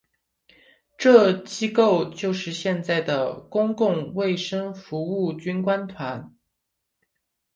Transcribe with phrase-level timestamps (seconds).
[0.97, 6.35] 这机构就是现在的公共卫生服务军官团。